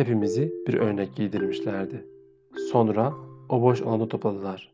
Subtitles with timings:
[0.00, 2.04] Hepimizi bir örnek giydirmişlerdi.
[2.72, 3.14] Sonra
[3.48, 4.72] o boş alanda topladılar.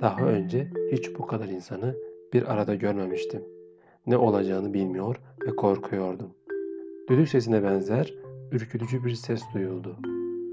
[0.00, 1.94] Daha önce hiç bu kadar insanı
[2.32, 3.42] bir arada görmemiştim.
[4.06, 6.30] Ne olacağını bilmiyor ve korkuyordum.
[7.08, 8.14] Düdük sesine benzer
[8.52, 9.96] ürkütücü bir ses duyuldu.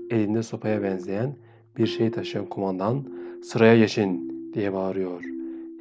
[0.09, 1.35] Elinde sopaya benzeyen
[1.77, 3.03] bir şey taşıyan kumandan
[3.44, 5.22] sıraya geçin diye bağırıyor.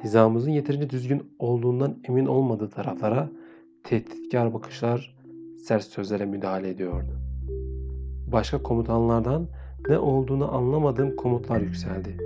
[0.03, 3.29] Hizamızın yeterince düzgün olduğundan emin olmadığı taraflara
[3.83, 5.15] tehditkar bakışlar,
[5.57, 7.30] sert sözlere müdahale ediyordu.
[8.31, 9.47] Başka komutanlardan
[9.89, 12.17] ne olduğunu anlamadığım komutlar yükseldi.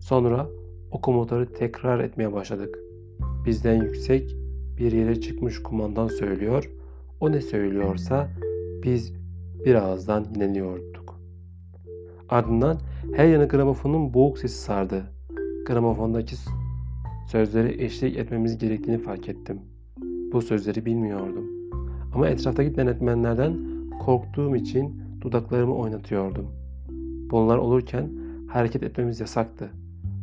[0.00, 0.46] Sonra
[0.90, 2.78] o komutları tekrar etmeye başladık.
[3.44, 4.36] Bizden yüksek
[4.78, 6.70] bir yere çıkmış kumandan söylüyor,
[7.20, 8.28] o ne söylüyorsa
[8.84, 9.12] biz
[9.64, 10.26] bir ağızdan.
[12.28, 12.78] Ardından
[13.14, 15.04] her yana gramofonun boğuk sesi sardı.
[15.66, 16.36] Gramofondaki
[17.26, 19.60] sözleri eşlik etmemiz gerektiğini fark ettim.
[20.32, 21.44] Bu sözleri bilmiyordum.
[22.14, 23.56] Ama etraftaki denetmenlerden
[24.04, 26.46] korktuğum için dudaklarımı oynatıyordum.
[27.30, 28.10] Bunlar olurken
[28.48, 29.70] hareket etmemiz yasaktı.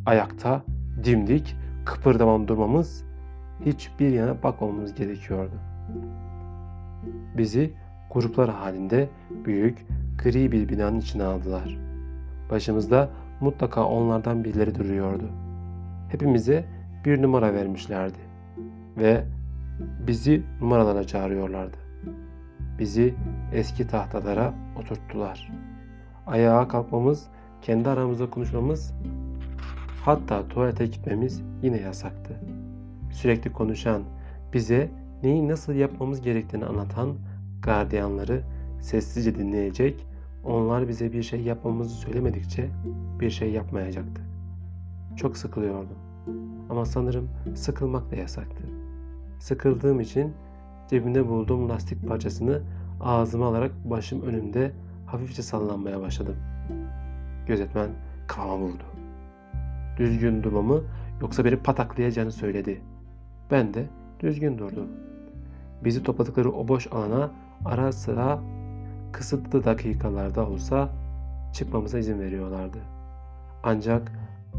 [0.06, 0.62] Ayakta,
[1.04, 3.04] dimdik, kıpırdamam durmamız,
[3.64, 5.54] hiçbir yana bakmamamız gerekiyordu.
[7.36, 7.72] Bizi
[8.10, 9.08] gruplar halinde
[9.44, 9.86] büyük,
[10.24, 11.78] gri bir binanın içine aldılar.
[12.50, 15.30] Başımızda mutlaka onlardan birileri duruyordu.
[16.08, 16.64] Hepimize
[17.04, 18.18] bir numara vermişlerdi
[18.96, 19.24] ve
[20.06, 21.76] bizi numaralara çağırıyorlardı.
[22.78, 23.14] Bizi
[23.54, 25.52] eski tahtalara oturttular.
[26.26, 27.26] Ayağa kalkmamız,
[27.62, 28.94] kendi aramızda konuşmamız,
[30.04, 32.40] hatta tuvalete gitmemiz yine yasaktı.
[33.12, 34.02] Sürekli konuşan,
[34.52, 34.90] bize
[35.22, 37.14] neyi nasıl yapmamız gerektiğini anlatan
[37.62, 38.42] gardiyanları
[38.80, 40.06] sessizce dinleyecek,
[40.44, 42.68] onlar bize bir şey yapmamızı söylemedikçe
[43.20, 44.22] bir şey yapmayacaktı.
[45.16, 45.98] Çok sıkılıyordum.
[46.70, 48.64] Ama sanırım sıkılmak da yasaktı.
[49.38, 50.32] Sıkıldığım için
[50.90, 52.62] cebimde bulduğum lastik parçasını
[53.00, 54.72] ağzıma alarak başım önümde
[55.06, 56.36] hafifçe sallanmaya başladım.
[57.46, 57.88] Gözetmen
[58.26, 58.84] kafama vurdu.
[59.96, 60.80] Düzgün durmamı
[61.20, 62.80] yoksa beni pataklayacağını söyledi.
[63.50, 63.86] Ben de
[64.20, 64.88] düzgün durdum.
[65.84, 67.30] Bizi topladıkları o boş alana
[67.64, 68.40] ara sıra
[69.12, 70.88] kısıtlı dakikalarda olsa
[71.52, 72.78] çıkmamıza izin veriyorlardı.
[73.62, 74.12] Ancak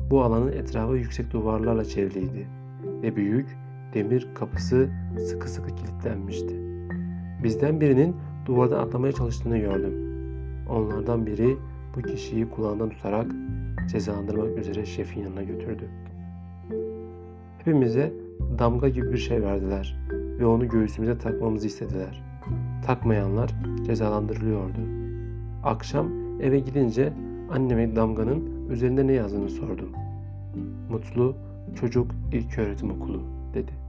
[0.09, 2.47] bu alanın etrafı yüksek duvarlarla çevriliydi
[3.01, 3.57] ve büyük
[3.94, 6.65] demir kapısı sıkı sıkı kilitlenmişti.
[7.45, 9.94] Bizden birinin duvardan atlamaya çalıştığını gördüm.
[10.69, 11.57] Onlardan biri
[11.95, 13.31] bu kişiyi kulağından tutarak
[13.88, 15.89] cezalandırmak üzere şefin yanına götürdü.
[17.57, 18.13] Hepimize
[18.59, 22.23] damga gibi bir şey verdiler ve onu göğsümüze takmamızı istediler.
[22.85, 24.79] Takmayanlar cezalandırılıyordu.
[25.63, 26.07] Akşam
[26.41, 27.13] eve gidince
[27.51, 29.89] anneme damganın üzerinde ne yazdığını sordum.
[30.89, 31.35] Mutlu
[31.79, 33.22] Çocuk İlköğretim Okulu
[33.53, 33.84] dedi.